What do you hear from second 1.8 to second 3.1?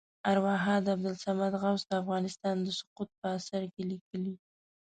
د افغانستان د سقوط